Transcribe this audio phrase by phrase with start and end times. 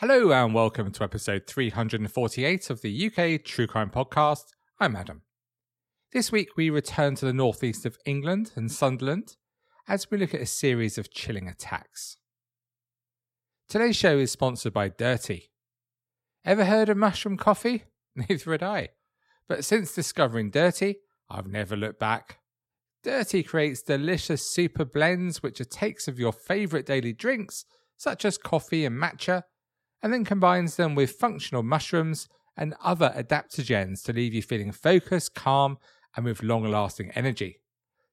[0.00, 4.48] Hello and welcome to episode 348 of the UK True Crime Podcast.
[4.78, 5.22] I'm Adam.
[6.12, 9.36] This week we return to the northeast of England and Sunderland
[9.88, 12.18] as we look at a series of chilling attacks.
[13.70, 15.44] Today's show is sponsored by Dirtea.
[16.44, 17.84] Ever heard of mushroom coffee?
[18.14, 18.90] Neither had I.
[19.48, 20.96] But since discovering Dirtea,
[21.30, 22.40] I've never looked back.
[23.02, 27.64] Dirtea creates delicious super blends which are takes of your favourite daily drinks,
[27.96, 29.44] such as coffee and matcha,
[30.02, 35.34] and then combines them with functional mushrooms and other adaptogens to leave you feeling focused,
[35.34, 35.78] calm,
[36.16, 37.60] and with long lasting energy.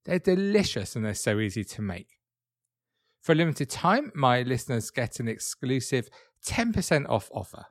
[0.05, 2.19] They're delicious and they're so easy to make.
[3.21, 6.09] For a limited time, my listeners get an exclusive
[6.45, 7.67] 10% off offer.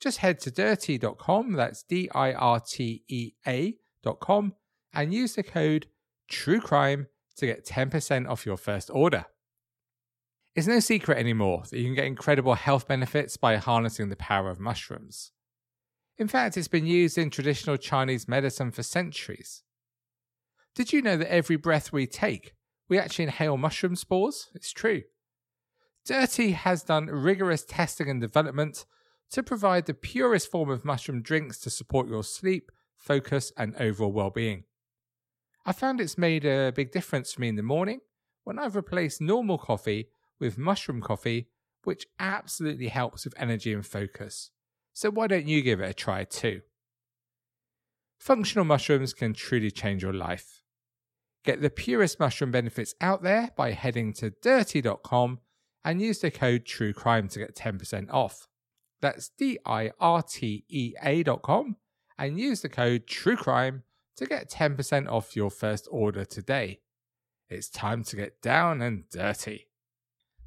[0.00, 4.54] Just head to dirtea.com, that's D I R T E A.com,
[4.94, 5.88] and use the code
[6.30, 7.06] TRUECRIME
[7.36, 9.26] to get 10% off your first order.
[10.54, 14.50] It's no secret anymore that you can get incredible health benefits by harnessing the power
[14.50, 15.30] of mushrooms.
[16.18, 19.62] In fact, it's been used in traditional Chinese medicine for centuries.
[20.74, 22.54] Did you know that every breath we take,
[22.88, 24.48] we actually inhale mushroom spores?
[24.54, 25.02] It's true.
[26.06, 28.86] Dirtea has done rigorous testing and development
[29.30, 34.12] to provide the purest form of mushroom drinks to support your sleep, focus, and overall
[34.12, 34.64] well being.
[35.64, 38.00] I found it's made a big difference for me in the morning
[38.44, 40.08] when I've replaced normal coffee
[40.40, 41.48] with mushroom coffee,
[41.84, 44.50] which absolutely helps with energy and focus.
[44.92, 46.62] So why don't you give it a try too?
[48.18, 50.62] Functional mushrooms can truly change your life.
[51.44, 55.38] Get the purest mushroom benefits out there by heading to dirtea.com
[55.84, 58.46] and use the code TRUECRIME to get 10% off.
[59.00, 61.76] That's D I R T E A.com
[62.18, 63.82] and use the code TRUECRIME
[64.16, 66.80] to get 10% off your first order today.
[67.48, 69.69] It's time to get down and dirty.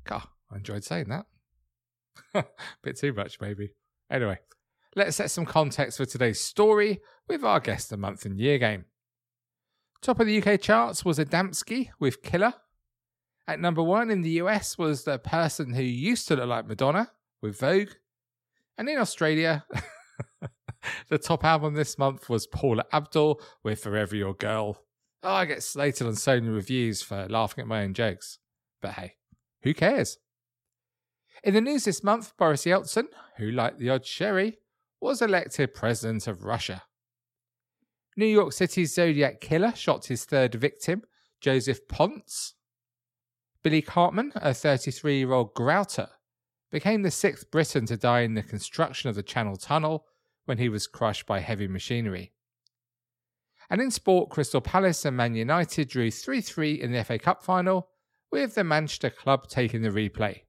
[0.04, 2.46] God, I enjoyed saying that.
[2.84, 3.74] Bit too much, maybe.
[4.12, 4.40] Anyway,
[4.96, 8.86] let's set some context for today's story with our guest the month and year game.
[10.02, 12.54] Top of the UK charts was Adamski with Killer.
[13.48, 17.12] At number one in the US was the person who used to look like Madonna
[17.42, 17.92] with Vogue.
[18.78, 19.66] And in Australia,
[21.10, 24.78] the top album this month was Paula Abdul with Forever Your Girl.
[25.24, 28.40] Oh, I get slated on Sony reviews for laughing at my own jokes.
[28.82, 29.16] But hey,
[29.64, 30.18] who cares?
[31.44, 33.08] In the news this month, Boris Yeltsin,
[33.38, 34.60] who, like the odd sherry,
[35.02, 36.84] was elected president of Russia.
[38.16, 41.04] New York City's Zodiac killer shot his third victim,
[41.42, 42.54] Joseph Ponce.
[43.64, 46.10] Billy Cartman, a 33 year old grouter,
[46.72, 50.06] became the sixth Briton to die in the construction of the Channel Tunnel
[50.46, 52.34] when he was crushed by heavy machinery.
[53.70, 57.44] And in sport, Crystal Palace and Man United drew 3 3 in the FA Cup
[57.44, 57.90] final,
[58.34, 60.40] with the Manchester club taking the replay.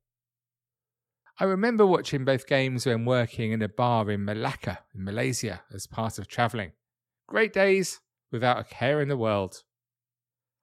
[1.38, 5.86] I remember watching both games when working in a bar in Malacca, in Malaysia, as
[5.86, 6.72] part of travelling.
[7.26, 8.00] Great days
[8.32, 9.64] without a care in the world.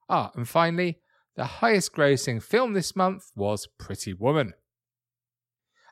[0.08, 0.98] Ah, and finally,
[1.36, 4.54] the highest grossing film this month was Pretty Woman.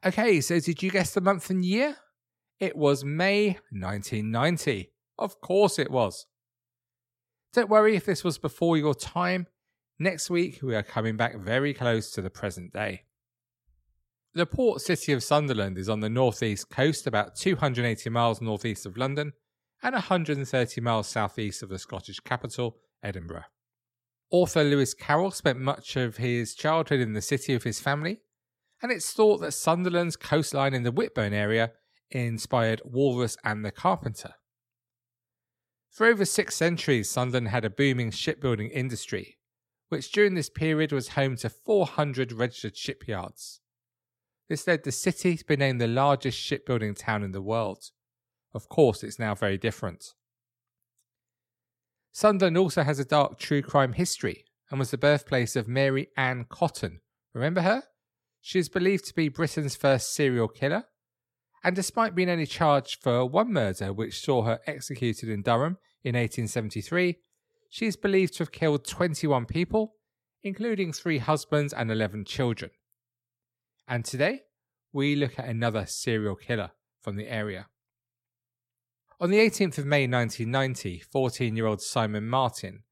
[0.05, 1.97] Okay, so did you guess the month and year?
[2.59, 4.91] It was May 1990.
[5.17, 6.27] Of course it was.
[7.53, 9.47] Don't worry if this was before your time,
[10.03, 13.03] Next week, we are coming back very close to the present day.
[14.33, 18.97] The port city of Sunderland is on the northeast coast, about 280 miles northeast of
[18.97, 19.35] London
[19.83, 23.45] and 130 miles southeast of the Scottish capital, Edinburgh.
[24.31, 28.23] Author Lewis Carroll spent much of his childhood in the city of his family,
[28.81, 31.73] and it's thought that Sunderland's coastline in the Whitburn area
[32.11, 34.33] inspired Walrus and the Carpenter.
[35.91, 39.37] For over six centuries, Sunderland had a booming shipbuilding industry,
[39.91, 43.61] which during this period was home to 400 registered shipyards.
[44.49, 47.91] This led the city to be named the largest shipbuilding town in the world.
[48.55, 50.15] Of course, it's now very different.
[52.13, 56.47] Sunderland also has a dark true crime history and was the birthplace of Mary Ann
[56.49, 57.01] Cotton.
[57.35, 57.83] Remember her?
[58.41, 60.85] She is believed to be Britain's first serial killer.
[61.63, 66.15] And despite being only charged for one murder, which saw her executed in Durham in
[66.15, 67.19] 1873,
[67.71, 69.95] she is believed to have killed 21 people,
[70.43, 72.73] including three husbands and 11 children.
[73.89, 74.43] And today,
[74.93, 77.69] we look at another serial killer from the area.
[79.21, 82.83] On the 18th of May 1990, 14 year old Simon Martin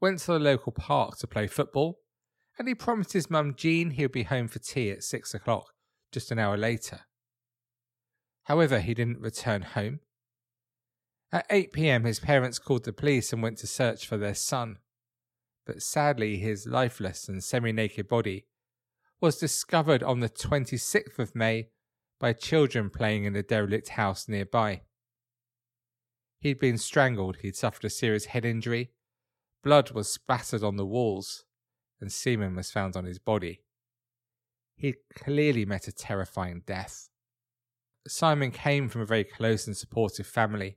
[0.00, 2.00] went to the local park to play football,
[2.58, 5.66] and he promised his mum Jean he would be home for tea at 6 o'clock,
[6.10, 7.00] just an hour later.
[8.44, 10.00] However, he didn't return home.
[11.32, 14.78] At 8 pm, his parents called the police and went to search for their son.
[15.66, 18.46] But sadly, his lifeless and semi naked body
[19.20, 21.68] was discovered on the 26th of May
[22.20, 24.82] by children playing in a derelict house nearby.
[26.40, 28.90] He'd been strangled, he'd suffered a serious head injury,
[29.62, 31.44] blood was spattered on the walls,
[32.00, 33.62] and semen was found on his body.
[34.76, 37.08] He'd clearly met a terrifying death.
[38.06, 40.76] Simon came from a very close and supportive family,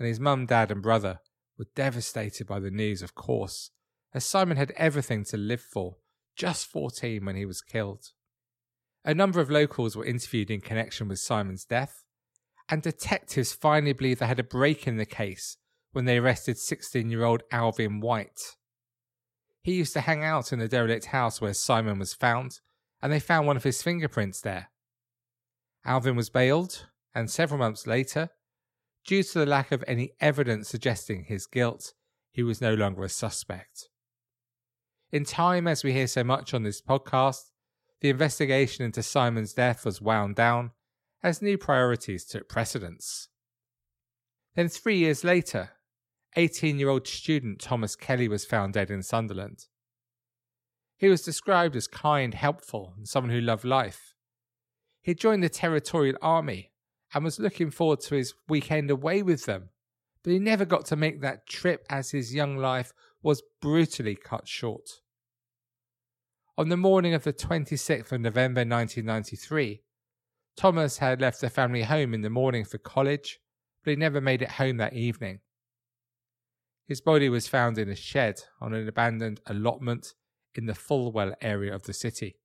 [0.00, 1.20] and his mum, dad, and brother
[1.58, 3.70] were devastated by the news, of course,
[4.14, 5.98] as Simon had everything to live for,
[6.34, 8.06] just 14 when he was killed.
[9.04, 12.02] A number of locals were interviewed in connection with Simon's death,
[12.70, 15.58] and detectives finally believed they had a break in the case
[15.92, 18.56] when they arrested 16 year old Alvin White.
[19.62, 22.60] He used to hang out in the derelict house where Simon was found,
[23.02, 24.70] and they found one of his fingerprints there.
[25.84, 28.30] Alvin was bailed, and several months later,
[29.10, 31.94] due to the lack of any evidence suggesting his guilt,
[32.30, 33.88] he was no longer a suspect.
[35.10, 37.50] In time, as we hear so much on this podcast,
[38.00, 40.70] the investigation into Simon's death was wound down
[41.24, 43.26] as new priorities took precedence.
[44.54, 45.70] Then, three years later,
[46.36, 49.66] 18 year old student Thomas Kelly was found dead in Sunderland.
[50.98, 54.14] He was described as kind, helpful, and someone who loved life.
[55.02, 56.69] He joined the Territorial Army
[57.14, 59.70] and was looking forward to his weekend away with them,
[60.22, 62.92] but he never got to make that trip as his young life
[63.22, 65.00] was brutally cut short.
[66.56, 69.82] On the morning of the 26th of November 1993,
[70.56, 73.40] Thomas had left the family home in the morning for college,
[73.82, 75.40] but he never made it home that evening.
[76.86, 80.14] His body was found in a shed on an abandoned allotment
[80.54, 82.36] in the Fulwell area of the city.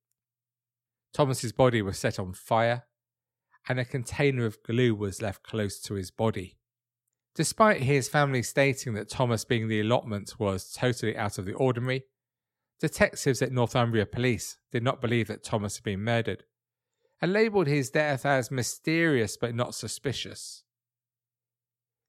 [1.12, 2.84] Thomas's body was set on fire,
[3.68, 6.58] and a container of glue was left close to his body.
[7.34, 12.04] Despite his family stating that Thomas being the allotment was totally out of the ordinary,
[12.80, 16.44] detectives at Northumbria Police did not believe that Thomas had been murdered
[17.20, 20.64] and labelled his death as mysterious but not suspicious.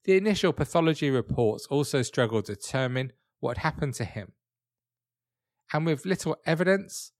[0.03, 4.33] The initial pathology reports also struggled to determine what happened to him.
[5.73, 7.11] And with little evidence,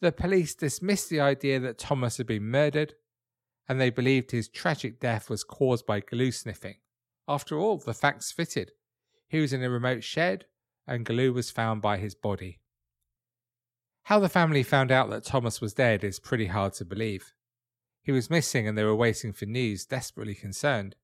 [0.00, 2.94] the police dismissed the idea that Thomas had been murdered,
[3.68, 6.76] and they believed his tragic death was caused by glue sniffing.
[7.28, 8.72] After all, the facts fitted.
[9.28, 10.46] He was in a remote shed,
[10.86, 12.60] and glue was found by his body.
[14.04, 17.32] How the family found out that Thomas was dead is pretty hard to believe.
[18.02, 20.94] He was missing and they were waiting for news, desperately concerned.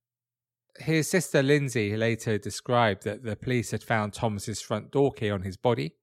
[0.78, 5.42] His sister Lindsay later described that the police had found Thomas's front door key on
[5.42, 5.96] his body,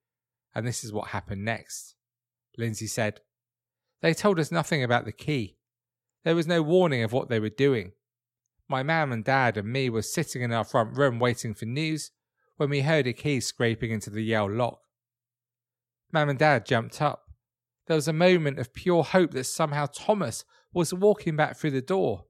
[0.54, 1.96] and this is what happened next.
[2.58, 3.22] Lindsay said,
[4.02, 5.56] They told us nothing about the key.
[6.24, 7.94] There was no warning of what they were doing.
[8.68, 12.12] My mam and dad and me were sitting in our front room waiting for news
[12.58, 14.82] when we heard a key scraping into the Yale lock.
[16.12, 17.26] Mam and dad jumped up.
[17.88, 21.82] There was a moment of pure hope that somehow Thomas was walking back through the
[21.82, 22.26] door.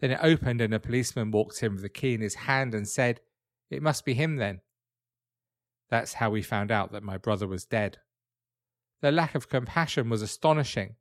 [0.00, 2.88] Then it opened and a policeman walked in with the key in his hand and
[2.88, 3.20] said,
[3.70, 4.60] It must be him then.
[5.90, 7.98] That's how we found out that my brother was dead.
[9.00, 10.96] Their lack of compassion was astonishing.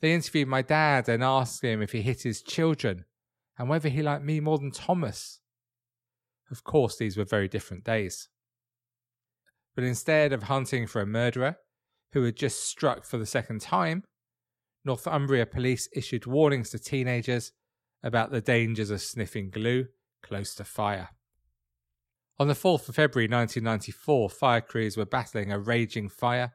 [0.00, 3.04] They interviewed my dad and asked him if he hit his children
[3.58, 5.40] and whether he liked me more than Thomas.
[6.50, 8.28] Of course, these were very different days.
[9.74, 11.56] But instead of hunting for a murderer
[12.12, 14.04] who had just struck for the second time,
[14.84, 17.52] Northumbria police issued warnings to teenagers
[18.02, 19.86] about the dangers of sniffing glue
[20.22, 21.10] close to fire.
[22.38, 26.54] On the 4th of February 1994, fire crews were battling a raging fire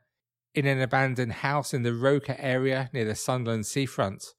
[0.56, 4.34] in an abandoned house in the Roker area near the Sunderland seafront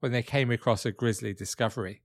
[0.00, 2.02] when they came across a grisly discovery.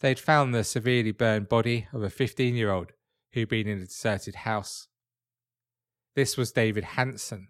[0.00, 2.92] They'd found the severely burned body of a 15 year old
[3.32, 4.88] who'd been in a deserted house.
[6.14, 7.48] This was David Hanson,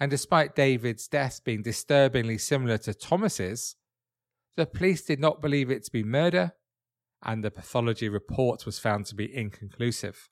[0.00, 3.76] and despite David's death being disturbingly similar to Thomas's,
[4.56, 6.52] the police did not believe it to be murder,
[7.22, 10.28] and the pathology report was found to be inconclusive.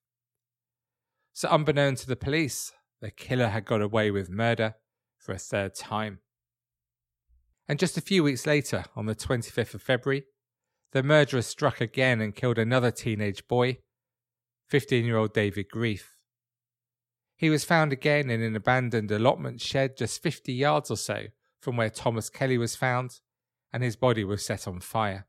[1.33, 4.75] So, unbeknown to the police, the killer had got away with murder
[5.19, 6.21] for a third time.
[7.69, 10.25] And just a few weeks later, on the 25th of February,
[10.93, 13.79] the murderer struck again and killed another teenage boy,
[14.69, 16.17] 15 year old David Grief.
[17.37, 21.27] He was found again in an abandoned allotment shed just 50 yards or so
[21.61, 23.21] from where Thomas Kelly was found,
[23.73, 25.27] and his body was set on fire.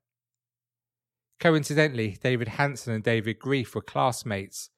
[1.40, 4.70] Coincidentally, David Hanson and David Grief were classmates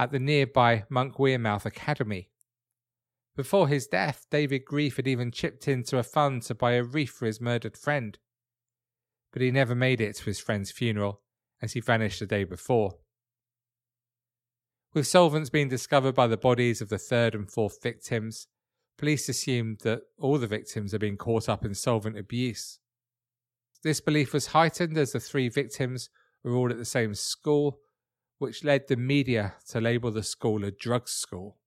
[0.00, 2.30] at the nearby Monkwearmouth Academy.
[3.36, 7.10] Before his death, David Grief had even chipped into a fund to buy a wreath
[7.10, 8.18] for his murdered friend.
[9.30, 11.20] But he never made it to his friend's funeral,
[11.60, 12.92] as he vanished the day before.
[14.94, 18.46] With solvents being discovered by the bodies of the third and fourth victims,
[18.96, 22.78] police assumed that all the victims had been caught up in solvent abuse.
[23.82, 26.08] This belief was heightened as the three victims
[26.42, 27.80] were all at the same school,
[28.40, 31.58] which led the media to label the school a drugs school.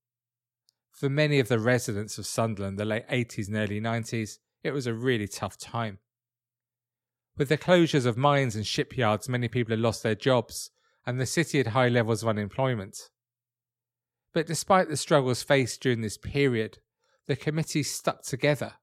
[0.90, 4.88] For many of the residents of Sunderland, the late 80s and early 90s, it was
[4.88, 6.00] a really tough time.
[7.38, 10.72] With the closures of mines and shipyards, many people had lost their jobs,
[11.06, 13.12] and the city had high levels of unemployment.
[14.34, 16.80] But despite the struggles faced during this period,
[17.28, 18.74] the committee stuck together,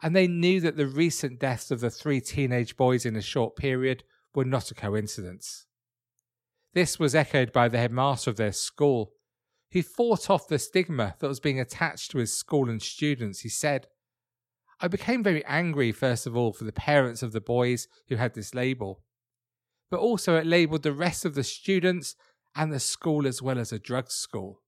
[0.00, 3.56] and they knew that the recent deaths of the three teenage boys in a short
[3.56, 5.65] period were not a coincidence.
[6.76, 9.12] This was echoed by the headmaster of their school.
[9.70, 13.40] He fought off the stigma that was being attached to his school and students.
[13.40, 13.86] He said,
[14.78, 18.34] I became very angry, first of all, for the parents of the boys who had
[18.34, 19.00] this label,
[19.90, 22.14] but also it labelled the rest of the students
[22.54, 24.60] and the school as well as a drug school.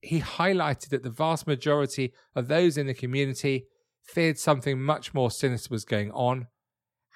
[0.00, 3.66] He highlighted that the vast majority of those in the community
[4.02, 6.46] feared something much more sinister was going on,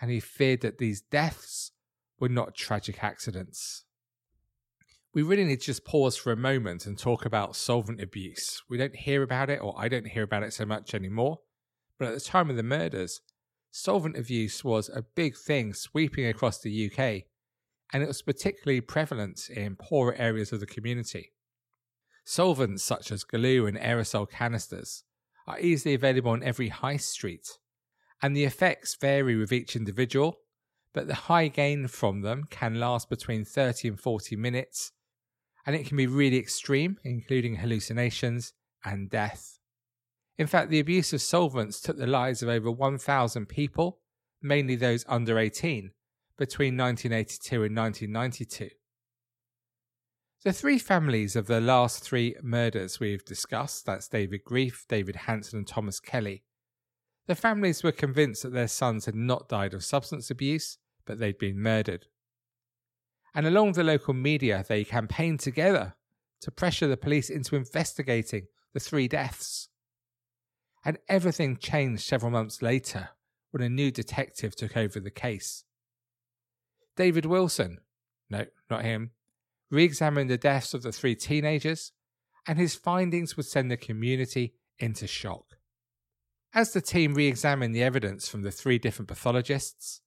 [0.03, 1.73] and he feared that these deaths
[2.21, 3.87] were not tragic accidents.
[5.19, 8.63] We really need to just pause for a moment and talk about solvent abuse.
[8.71, 11.41] We don't hear about it, or I don't hear about it so much anymore.
[11.99, 13.21] But at the time of the murders,
[13.73, 17.25] solvent abuse was a big thing sweeping across the UK,
[17.93, 21.33] and it was particularly prevalent in poorer areas of the community.
[22.25, 25.03] Solvents such as glue and aerosol canisters
[25.49, 27.59] are easily available on every high street,
[28.23, 30.37] and the effects vary with each individual,
[30.95, 34.93] but the high gain from them can last between 30 and 40 minutes,
[35.67, 38.53] and it can be really extreme, including hallucinations
[38.85, 39.59] and death.
[40.39, 43.99] In fact, the abuse of solvents took the lives of over 1,000 people,
[44.41, 45.91] mainly those under 18,
[46.37, 48.71] between 1982 and 1992.
[50.45, 55.59] The three families of the last three murders we've discussed that's David Grief, David Hanson,
[55.59, 56.45] and Thomas Kelly.
[57.27, 61.39] The families were convinced that their sons had not died of substance abuse, but they'd
[61.39, 62.07] been murdered.
[63.39, 65.95] And along the local media, they campaigned together
[66.41, 69.69] to pressure the police into investigating the three deaths.
[70.85, 73.11] And everything changed several months later
[73.53, 75.63] when a new detective took over the case.
[76.97, 77.79] David Wilson,
[78.29, 79.13] no, not him,
[79.71, 81.93] re examined the deaths of the three teenagers,
[82.45, 85.59] and his findings would send the community into shock.
[86.53, 90.01] As the team re examined the evidence from the three different pathologists,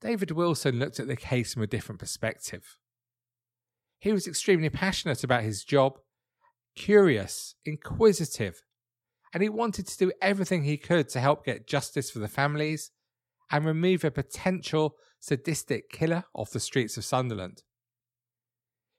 [0.00, 2.78] David Wilson looked at the case from a different perspective.
[3.98, 5.98] He was extremely passionate about his job,
[6.76, 8.62] curious, inquisitive,
[9.34, 12.92] and he wanted to do everything he could to help get justice for the families
[13.50, 17.62] and remove a potential sadistic killer off the streets of Sunderland.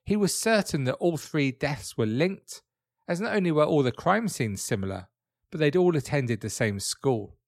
[0.04, 2.62] He was certain that all three deaths were linked,
[3.08, 5.08] as not only were all the crime scenes similar,
[5.50, 7.38] but they'd all attended the same school.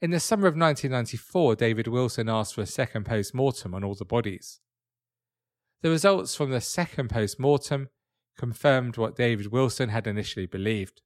[0.00, 3.94] In the summer of 1994, David Wilson asked for a second post mortem on all
[3.94, 4.60] the bodies.
[5.82, 7.88] The results from the second post mortem
[8.36, 11.02] confirmed what David Wilson had initially believed.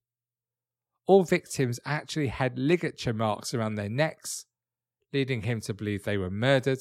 [1.06, 4.46] All victims actually had ligature marks around their necks,
[5.12, 6.80] leading him to believe they were murdered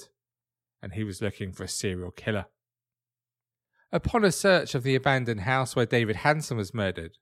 [0.81, 2.45] and he was looking for a serial killer.
[3.91, 7.17] Upon a search of the abandoned house where David Hanson was murdered,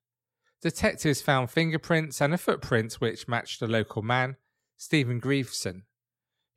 [0.61, 4.35] detectives found fingerprints and a footprint which matched a local man,
[4.77, 5.83] Stephen Grieveson,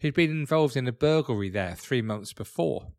[0.00, 2.92] who'd been involved in a burglary there three months before.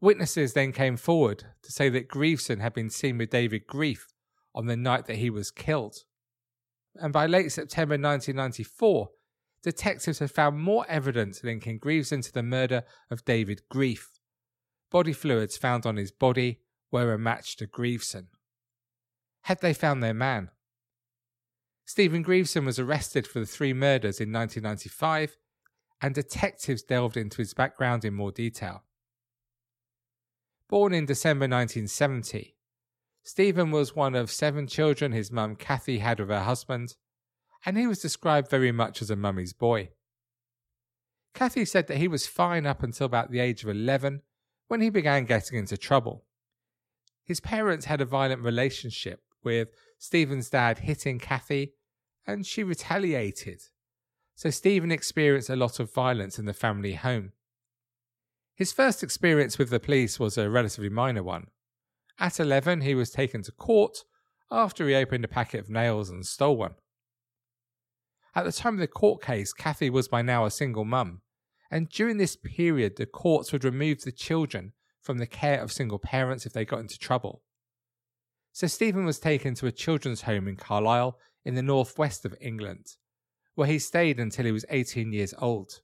[0.00, 4.06] Witnesses then came forward to say that Grieveson had been seen with David Grief
[4.54, 6.04] on the night that he was killed.
[6.94, 9.08] And by late September 1994,
[9.62, 14.12] detectives had found more evidence linking Grieveson to the murder of David Grief.
[14.90, 18.28] Body fluids found on his body were a match to Grieveson.
[19.42, 20.50] Had they found their man?
[21.88, 25.38] Stephen Grieveson was arrested for the three murders in 1995,
[26.02, 28.84] and detectives delved into his background in more detail.
[30.68, 32.54] Born in December 1970,
[33.22, 36.94] Stephen was one of seven children his mum Kathy had with her husband,
[37.64, 39.88] and he was described very much as a mummy's boy.
[41.32, 44.20] Kathy said that he was fine up until about the age of 11
[44.66, 46.26] when he began getting into trouble.
[47.24, 49.68] His parents had a violent relationship, with
[49.98, 51.72] Stephen's dad hitting Kathy
[52.28, 53.62] and she retaliated.
[54.36, 57.32] So Stephen experienced a lot of violence in the family home.
[58.54, 61.46] His first experience with the police was a relatively minor one.
[62.20, 64.04] At 11, he was taken to court
[64.50, 66.74] after he opened a packet of nails and stole one.
[68.34, 71.22] At the time of the court case, Kathy was by now a single mum,
[71.70, 75.98] and during this period, the courts would remove the children from the care of single
[75.98, 77.42] parents if they got into trouble.
[78.52, 82.96] So Stephen was taken to a children's home in Carlisle in the northwest of England,
[83.54, 85.80] where he stayed until he was 18 years old.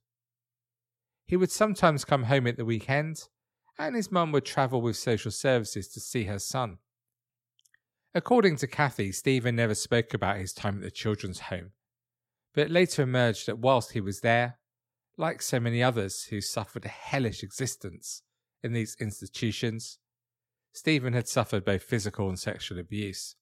[1.24, 3.22] He would sometimes come home at the weekend,
[3.78, 6.80] and his mum would travel with social services to see her son.
[8.14, 11.70] According to Kathy, Stephen never spoke about his time at the children's home,
[12.52, 14.58] but it later emerged that whilst he was there,
[15.16, 18.20] like so many others who suffered a hellish existence
[18.62, 19.98] in these institutions,
[20.74, 23.36] Stephen had suffered both physical and sexual abuse.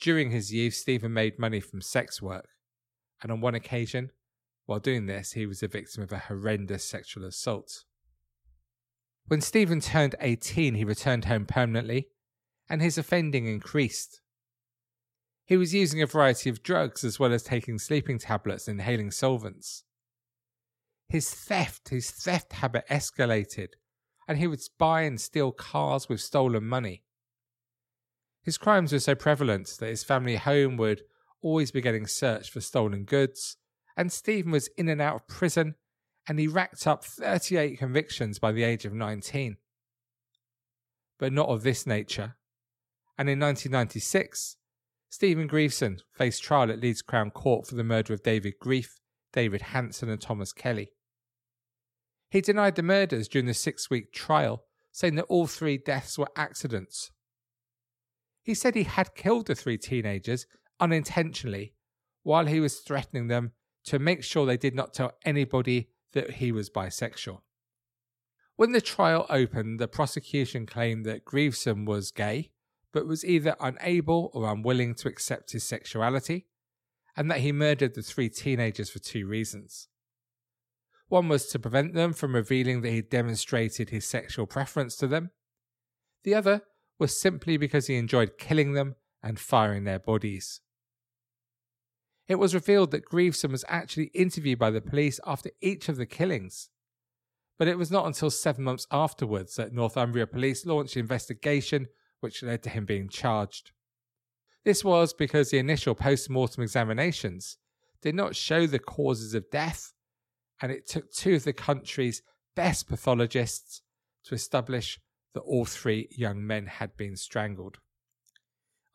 [0.00, 2.48] During his youth, Stephen made money from sex work,
[3.22, 4.10] and on one occasion,
[4.66, 7.84] while doing this, he was the victim of a horrendous sexual assault.
[9.26, 12.08] When Stephen turned 18, he returned home permanently,
[12.68, 14.20] and his offending increased.
[15.46, 19.10] He was using a variety of drugs as well as taking sleeping tablets and inhaling
[19.10, 19.84] solvents.
[21.08, 23.68] His theft, his theft habit escalated,
[24.26, 27.03] and he would buy and steal cars with stolen money.
[28.44, 31.02] His crimes were so prevalent that his family home would
[31.40, 33.56] always be getting searched for stolen goods,
[33.96, 35.76] and Stephen was in and out of prison,
[36.28, 39.56] and he racked up 38 convictions by the age of 19.
[41.18, 42.36] But not of this nature.
[43.16, 44.56] And in 1996,
[45.08, 48.98] Stephen Grieveson faced trial at Leeds Crown Court for the murder of David Grief,
[49.32, 50.90] David Hanson, and Thomas Kelly.
[52.30, 56.28] He denied the murders during the six week trial, saying that all three deaths were
[56.36, 57.12] accidents.
[58.44, 60.46] He said he had killed the three teenagers
[60.78, 61.74] unintentionally
[62.22, 63.52] while he was threatening them
[63.84, 67.40] to make sure they did not tell anybody that he was bisexual.
[68.56, 72.50] When the trial opened, the prosecution claimed that Grieveson was gay,
[72.92, 76.46] but was either unable or unwilling to accept his sexuality,
[77.16, 79.88] and that he murdered the three teenagers for two reasons.
[81.08, 85.30] One was to prevent them from revealing that he demonstrated his sexual preference to them.
[86.22, 86.62] The other
[86.98, 90.60] was simply because he enjoyed killing them and firing their bodies.
[92.26, 96.06] It was revealed that Grieveson was actually interviewed by the police after each of the
[96.06, 96.70] killings.
[97.58, 101.86] But it was not until seven months afterwards that Northumbria police launched an investigation
[102.20, 103.72] which led to him being charged.
[104.64, 107.58] This was because the initial post mortem examinations
[108.00, 109.92] did not show the causes of death
[110.62, 112.22] and it took two of the country's
[112.56, 113.82] best pathologists
[114.24, 114.98] to establish
[115.34, 117.78] that all three young men had been strangled.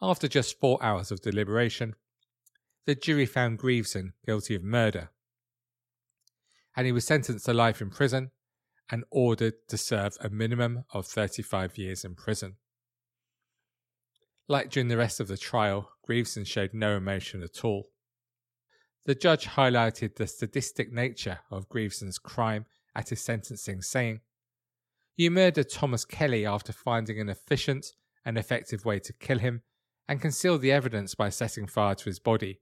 [0.01, 1.95] After just four hours of deliberation,
[2.85, 5.11] the jury found Grieveson guilty of murder,
[6.75, 8.31] and he was sentenced to life in prison
[8.89, 12.55] and ordered to serve a minimum of 35 years in prison.
[14.47, 17.91] Like during the rest of the trial, Grieveson showed no emotion at all.
[19.05, 24.21] The judge highlighted the sadistic nature of Grieveson's crime at his sentencing, saying,
[25.19, 27.87] You murdered Thomas Kelly after finding an efficient
[28.23, 29.63] and effective way to kill him
[30.07, 32.61] and concealed the evidence by setting fire to his body.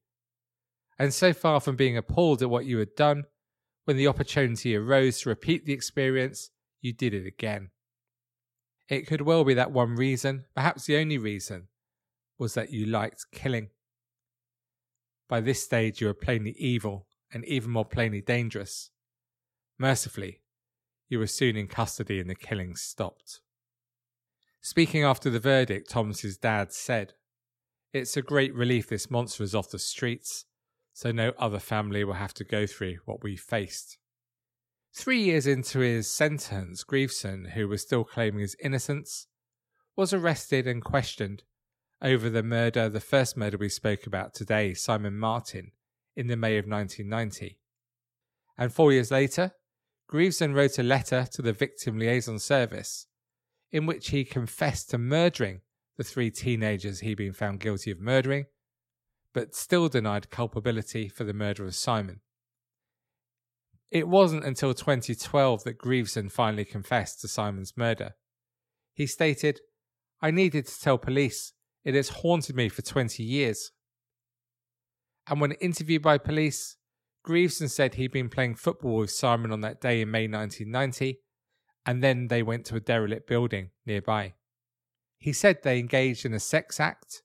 [0.97, 3.25] And so far from being appalled at what you had done,
[3.83, 6.49] when the opportunity arose to repeat the experience,
[6.81, 7.69] you did it again.
[8.89, 11.67] It could well be that one reason, perhaps the only reason,
[12.39, 13.69] was that you liked killing.
[15.29, 18.89] By this stage, you were plainly evil and even more plainly dangerous.
[19.77, 20.41] Mercifully,
[21.09, 23.41] you were soon in custody and the killings stopped.
[24.61, 27.13] Speaking after the verdict, Thomas's dad said,
[27.93, 30.45] It's a great relief this monster is off the streets,
[30.93, 33.97] so no other family will have to go through what we faced.
[34.93, 39.27] Three years into his sentence, Grieveson, who was still claiming his innocence,
[39.95, 41.43] was arrested and questioned
[42.01, 45.71] over the murder, the first murder we spoke about today, Simon Martin,
[46.15, 47.59] in the May of 1990.
[48.57, 49.53] And four years later,
[50.09, 53.07] Grieveson wrote a letter to the Victim Liaison Service
[53.71, 55.61] in which he confessed to murdering
[55.97, 58.45] the three teenagers he'd been found guilty of murdering,
[59.33, 62.21] but still denied culpability for the murder of Simon.
[63.91, 68.15] It wasn't until 2012 that Grieveson finally confessed to Simon's murder.
[68.93, 69.61] He stated,
[70.21, 73.71] I needed to tell police it has haunted me for 20 years.
[75.29, 76.77] And when interviewed by police,
[77.27, 81.19] Grieveson said he'd been playing football with Simon on that day in May 1990,
[81.85, 84.35] and then they went to a derelict building nearby.
[85.17, 87.23] He said they engaged in a sex act,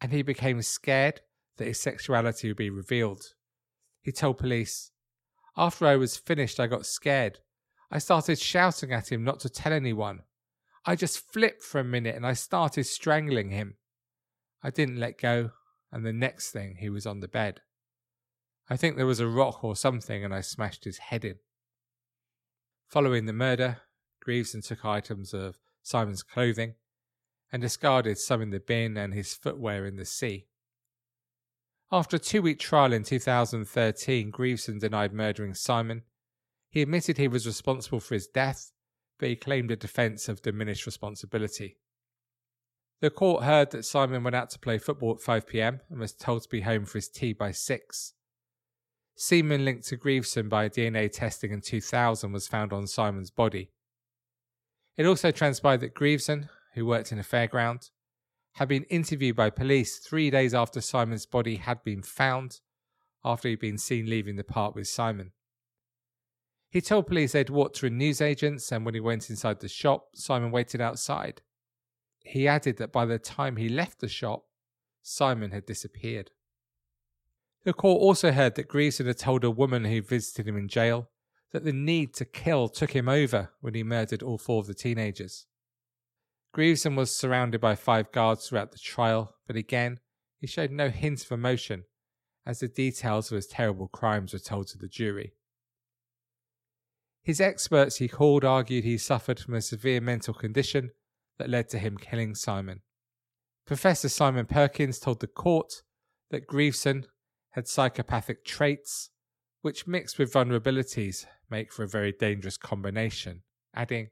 [0.00, 1.20] and he became scared,
[1.58, 3.22] that his sexuality would be revealed.
[4.00, 4.90] He told police,
[5.58, 7.40] After I was finished, I got scared.
[7.90, 10.22] I started shouting at him not to tell anyone.
[10.86, 13.76] I just flipped for a minute and I started strangling him.
[14.62, 15.50] I didn't let go,
[15.92, 17.60] and the next thing he was on the bed.
[18.68, 21.36] I think there was a rock or something and I smashed his head in.
[22.88, 23.82] Following the murder,
[24.24, 26.74] Grieveson took items of Simon's clothing
[27.52, 30.46] and discarded some in the bin and his footwear in the sea.
[31.92, 36.02] After a two week trial in 2013, Grieveson denied murdering Simon.
[36.70, 38.72] He admitted he was responsible for his death,
[39.18, 41.76] but he claimed a defence of diminished responsibility.
[43.00, 46.12] The court heard that Simon went out to play football at 5 pm and was
[46.12, 48.14] told to be home for his tea by 6.
[49.16, 53.70] Semen linked to Grieveson by DNA testing in 2000 was found on Simon's body.
[54.96, 57.90] It also transpired that Grieveson, who worked in a fairground,
[58.54, 62.60] had been interviewed by police three days after Simon's body had been found,
[63.24, 65.32] after he'd been seen leaving the park with Simon.
[66.70, 70.50] He told police they'd walked through newsagents, and when he went inside the shop, Simon
[70.50, 71.40] waited outside.
[72.24, 74.46] He added that by the time he left the shop,
[75.02, 76.30] Simon had disappeared.
[77.64, 81.08] The court also heard that Grieveson had told a woman who visited him in jail
[81.52, 84.74] that the need to kill took him over when he murdered all four of the
[84.74, 85.46] teenagers.
[86.54, 89.98] Grieveson was surrounded by five guards throughout the trial, but again,
[90.38, 91.84] he showed no hint of emotion
[92.46, 95.32] as the details of his terrible crimes were told to the jury.
[97.22, 100.90] His experts he called argued he suffered from a severe mental condition
[101.38, 102.82] that led to him killing Simon.
[103.66, 105.82] Professor Simon Perkins told the court
[106.30, 107.06] that Grieveson
[107.54, 109.10] had psychopathic traits,
[109.62, 113.42] which mixed with vulnerabilities make for a very dangerous combination,
[113.74, 114.08] adding,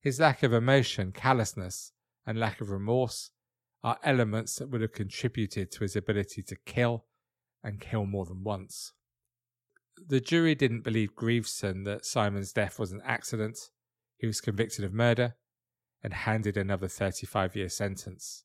[0.00, 1.92] his lack of emotion, callousness,
[2.24, 3.30] and lack of remorse
[3.82, 7.06] are elements that would have contributed to his ability to kill
[7.64, 8.92] and kill more than once.
[10.06, 13.58] The jury didn't believe Grieveson that Simon's death was an accident.
[14.16, 15.34] He was convicted of murder
[16.02, 18.44] and handed another 35 year sentence.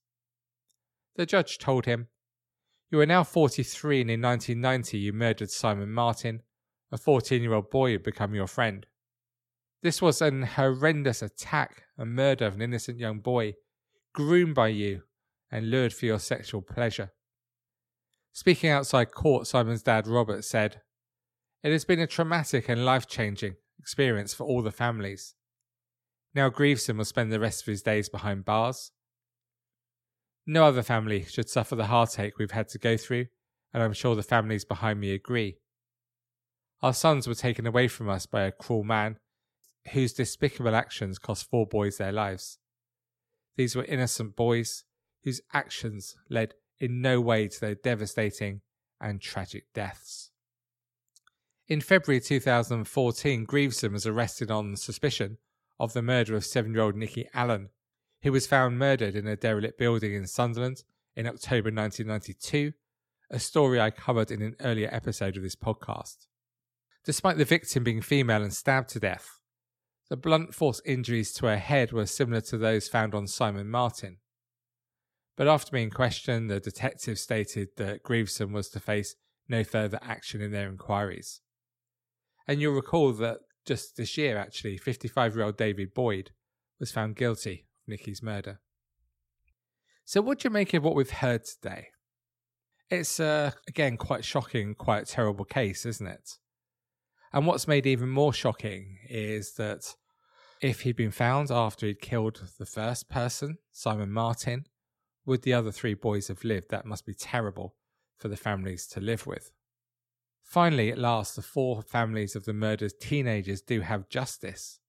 [1.16, 2.08] The judge told him,
[2.92, 6.42] You are now 43 and in 1990 you murdered Simon Martin,
[6.92, 8.86] a 14 year old boy who had become your friend.
[9.84, 13.54] This was an horrendous attack and murder of an innocent young boy,
[14.14, 15.04] groomed by you
[15.52, 17.12] and lured for your sexual pleasure.
[18.34, 20.82] Speaking outside court, Simon's dad, Robert, said,
[21.64, 25.36] It has been a traumatic and life changing experience for all the families.
[26.34, 28.92] Now Grieveson will spend the rest of his days behind bars.
[30.52, 33.28] No other family should suffer the heartache we've had to go through,
[33.72, 35.60] and I'm sure the families behind me agree.
[36.82, 39.20] Our sons were taken away from us by a cruel man
[39.92, 42.58] whose despicable actions cost four boys their lives.
[43.58, 44.86] These were innocent boys
[45.24, 48.62] whose actions led in no way to their devastating
[49.00, 50.32] and tragic deaths.
[51.68, 55.38] In February 2014, Grieveson was arrested on suspicion
[55.80, 57.70] of the murder of seven year old Nikki Allen,
[58.24, 60.84] who was found murdered in a derelict building in Sunderland
[61.16, 62.74] in October 1992,
[63.32, 66.28] a story I covered in an earlier episode of this podcast.
[67.06, 69.40] Despite the victim being female and stabbed to death,
[70.10, 74.18] the blunt force injuries to her head were similar to those found on Simon Martin.
[75.38, 79.16] But after being questioned, the detective stated that Grieveson was to face
[79.48, 81.42] no further action in their inquiries.
[82.48, 86.32] And you'll recall that just this year, actually, 55 year old David Boyd
[86.80, 88.60] was found guilty of Nikki's murder.
[90.06, 91.88] So, what do you make of what we've heard today?
[92.90, 96.38] It's, uh, again, quite shocking, quite terrible case, isn't it?
[97.32, 99.96] And what's made even more shocking is that
[100.62, 104.66] if he'd been found after he'd killed the first person, Simon Martin,
[105.26, 106.72] would the other three boys have lived?
[106.72, 107.76] That must be terrible
[108.18, 109.52] for the families to live with.
[110.42, 114.80] Finally, at last, the four families of the murdered teenagers do have justice.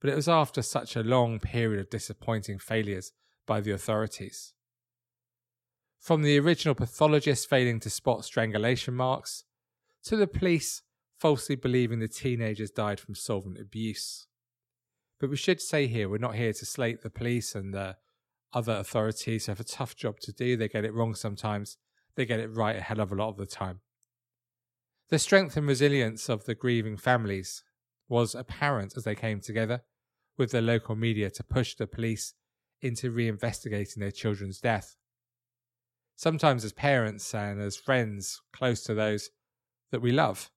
[0.00, 3.12] But it was after such a long period of disappointing failures
[3.46, 4.52] by the authorities.
[6.00, 9.44] From the original pathologist failing to spot strangulation marks,
[10.04, 10.82] to the police
[11.18, 14.26] falsely believing the teenagers died from solvent abuse.
[15.18, 17.96] But we should say here, we're not here to slate the police and the
[18.52, 20.56] other authorities who have a tough job to do.
[20.56, 21.78] They get it wrong sometimes,
[22.14, 23.80] they get it right a hell of a lot of the time.
[25.08, 27.62] The strength and resilience of the grieving families
[28.08, 29.82] was apparent as they came together
[30.38, 32.34] with the local media to push the police
[32.80, 34.96] into reinvestigating their children's death.
[36.14, 39.30] Sometimes, as parents and as friends close to those
[39.90, 40.50] that we love,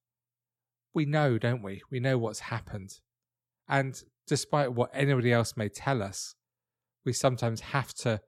[0.94, 1.82] we know, don't we?
[1.90, 2.98] We know what's happened.
[3.68, 6.34] And despite what anybody else may tell us,
[7.04, 8.20] we sometimes have to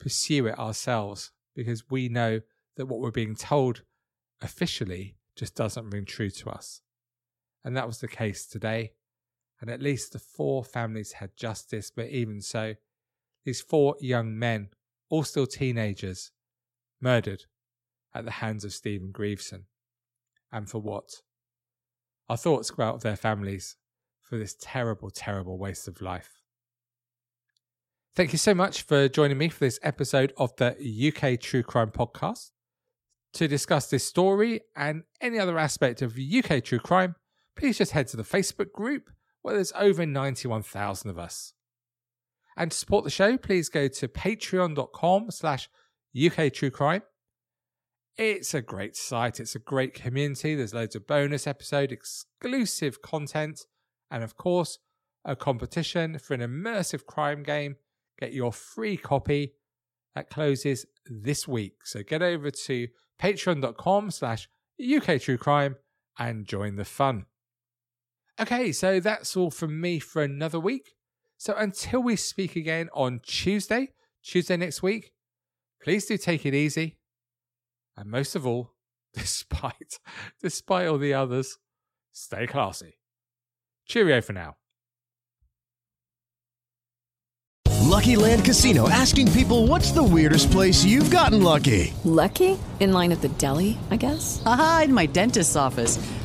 [0.00, 2.40] pursue it ourselves because we know
[2.76, 3.82] that what we're being told
[4.40, 6.80] officially just doesn't ring true to us.
[7.68, 8.92] And that was the case today.
[9.60, 12.76] And at least the four families had justice, but even so,
[13.44, 14.70] these four young men,
[15.10, 16.30] all still teenagers,
[16.98, 17.44] murdered
[18.14, 19.64] at the hands of Stephen Grieveson.
[20.50, 21.20] And for what?
[22.30, 23.76] Our thoughts go out of their families
[24.22, 26.40] for this terrible, terrible waste of life.
[28.16, 31.90] Thank you so much for joining me for this episode of the UK True Crime
[31.90, 32.52] Podcast.
[33.34, 37.14] To discuss this story and any other aspect of UK True Crime,
[37.58, 39.10] please just head to the Facebook group
[39.42, 41.52] where there's over 91,000 of us.
[42.56, 45.68] And to support the show, please go to patreon.com slash
[46.16, 47.02] UK True Crime.
[48.16, 49.38] It's a great site.
[49.38, 50.56] It's a great community.
[50.56, 53.60] There's loads of bonus episode, exclusive content,
[54.10, 54.78] and of course,
[55.24, 57.76] a competition for an immersive crime game.
[58.18, 59.52] Get your free copy
[60.16, 61.74] that closes this week.
[61.84, 62.88] So get over to
[63.22, 64.48] patreon.com slash
[64.82, 65.76] UK True Crime
[66.18, 67.26] and join the fun.
[68.40, 70.94] Okay, so that's all from me for another week.
[71.38, 73.90] So until we speak again on Tuesday,
[74.22, 75.12] Tuesday next week,
[75.82, 76.98] please do take it easy.
[77.96, 78.74] And most of all,
[79.14, 79.98] despite
[80.40, 81.58] despite all the others,
[82.12, 82.98] stay classy.
[83.86, 84.56] Cheerio for now.
[87.88, 91.94] Lucky Land Casino asking people what's the weirdest place you've gotten lucky?
[92.04, 92.58] Lucky?
[92.80, 94.42] In line at the deli, I guess?
[94.44, 95.98] Aha, in my dentist's office.